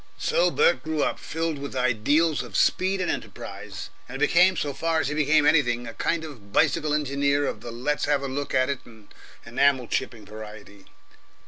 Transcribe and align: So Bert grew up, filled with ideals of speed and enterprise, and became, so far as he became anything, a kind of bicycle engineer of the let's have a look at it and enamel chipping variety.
So 0.17 0.49
Bert 0.49 0.81
grew 0.81 1.03
up, 1.03 1.19
filled 1.19 1.59
with 1.59 1.75
ideals 1.75 2.41
of 2.41 2.57
speed 2.57 2.99
and 3.01 3.11
enterprise, 3.11 3.91
and 4.09 4.17
became, 4.19 4.57
so 4.57 4.73
far 4.73 4.99
as 4.99 5.09
he 5.09 5.13
became 5.13 5.45
anything, 5.45 5.85
a 5.85 5.93
kind 5.93 6.23
of 6.23 6.51
bicycle 6.51 6.95
engineer 6.95 7.45
of 7.45 7.61
the 7.61 7.69
let's 7.69 8.05
have 8.05 8.23
a 8.23 8.27
look 8.27 8.55
at 8.55 8.67
it 8.71 8.79
and 8.83 9.13
enamel 9.45 9.87
chipping 9.87 10.25
variety. 10.25 10.85